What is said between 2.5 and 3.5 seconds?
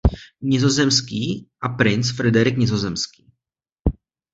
Nizozemský.